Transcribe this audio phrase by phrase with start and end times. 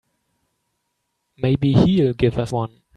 [1.37, 2.81] Maybe he'll give us one.